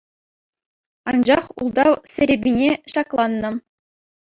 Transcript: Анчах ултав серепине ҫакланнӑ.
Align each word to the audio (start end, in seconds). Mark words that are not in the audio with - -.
Анчах 1.11 1.51
ултав 1.65 1.91
серепине 2.17 2.75
ҫакланнӑ. 2.97 3.57